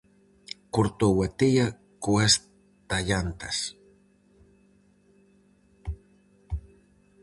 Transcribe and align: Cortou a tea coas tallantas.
Cortou 0.75 1.15
a 1.25 1.27
tea 1.39 1.65
coas 2.03 2.33
tallantas. 2.89 3.57